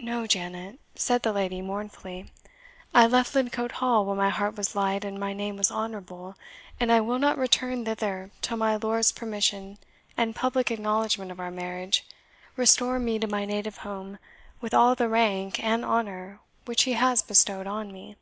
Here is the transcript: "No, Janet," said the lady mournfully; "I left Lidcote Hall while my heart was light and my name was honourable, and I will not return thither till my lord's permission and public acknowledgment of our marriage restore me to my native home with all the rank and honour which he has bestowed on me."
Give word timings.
"No, 0.00 0.26
Janet," 0.26 0.80
said 0.94 1.20
the 1.22 1.30
lady 1.34 1.60
mournfully; 1.60 2.32
"I 2.94 3.06
left 3.06 3.34
Lidcote 3.34 3.72
Hall 3.72 4.06
while 4.06 4.16
my 4.16 4.30
heart 4.30 4.56
was 4.56 4.74
light 4.74 5.04
and 5.04 5.20
my 5.20 5.34
name 5.34 5.58
was 5.58 5.70
honourable, 5.70 6.36
and 6.80 6.90
I 6.90 7.02
will 7.02 7.18
not 7.18 7.36
return 7.36 7.84
thither 7.84 8.30
till 8.40 8.56
my 8.56 8.76
lord's 8.76 9.12
permission 9.12 9.76
and 10.16 10.34
public 10.34 10.70
acknowledgment 10.70 11.30
of 11.30 11.38
our 11.38 11.50
marriage 11.50 12.06
restore 12.56 12.98
me 12.98 13.18
to 13.18 13.26
my 13.26 13.44
native 13.44 13.76
home 13.84 14.16
with 14.62 14.72
all 14.72 14.94
the 14.94 15.06
rank 15.06 15.62
and 15.62 15.84
honour 15.84 16.40
which 16.64 16.84
he 16.84 16.94
has 16.94 17.20
bestowed 17.20 17.66
on 17.66 17.92
me." 17.92 18.16